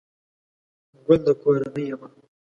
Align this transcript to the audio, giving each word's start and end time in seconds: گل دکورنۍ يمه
گل 1.05 1.19
دکورنۍ 1.27 1.83
يمه 1.93 2.07